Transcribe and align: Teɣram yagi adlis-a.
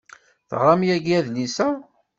Teɣram 0.49 0.81
yagi 0.87 1.13
adlis-a. 1.19 1.69